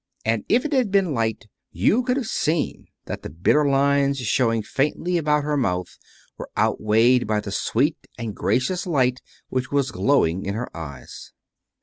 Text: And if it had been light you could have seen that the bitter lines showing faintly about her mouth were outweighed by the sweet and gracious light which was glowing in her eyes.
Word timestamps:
And 0.25 0.43
if 0.49 0.65
it 0.65 0.73
had 0.73 0.89
been 0.89 1.13
light 1.13 1.45
you 1.71 2.01
could 2.01 2.17
have 2.17 2.25
seen 2.25 2.87
that 3.05 3.21
the 3.21 3.29
bitter 3.29 3.69
lines 3.69 4.17
showing 4.17 4.63
faintly 4.63 5.15
about 5.19 5.43
her 5.43 5.55
mouth 5.55 5.99
were 6.39 6.49
outweighed 6.57 7.27
by 7.27 7.39
the 7.39 7.51
sweet 7.51 7.97
and 8.17 8.35
gracious 8.35 8.87
light 8.87 9.21
which 9.49 9.71
was 9.71 9.91
glowing 9.91 10.43
in 10.43 10.55
her 10.55 10.75
eyes. 10.75 11.33